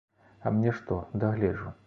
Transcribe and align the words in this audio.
А 0.45 0.53
мне 0.55 0.73
што, 0.79 0.99
дагледжу. 1.27 1.75